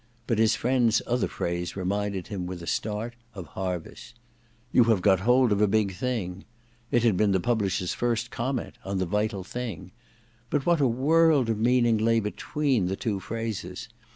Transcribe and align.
But 0.25 0.39
his 0.39 0.55
friend's 0.55 1.03
other 1.05 1.27
phrase 1.27 1.75
reminded 1.75 2.25
him 2.29 2.47
with 2.47 2.63
a 2.63 2.65
start 2.65 3.13
of 3.35 3.45
Harviss. 3.49 4.15
* 4.43 4.71
You 4.73 4.85
have 4.85 5.03
got 5.03 5.19
hold 5.19 5.51
of 5.51 5.61
a 5.61 5.67
big 5.67 5.93
thing' 5.93 6.43
it 6.91 7.03
had 7.03 7.15
been 7.15 7.33
the 7.33 7.39
publisher's 7.39 7.93
first 7.93 8.31
comment 8.31 8.79
on 8.83 8.97
* 8.97 8.97
The 8.97 9.05
Vital 9.05 9.43
Thing.* 9.43 9.91
But 10.49 10.65
what 10.65 10.81
a 10.81 10.87
world 10.87 11.49
of 11.51 11.59
meaning 11.59 11.99
lay 11.99 12.19
between 12.19 12.87
the 12.87 12.95
two 12.95 13.19
phrases 13.19 13.89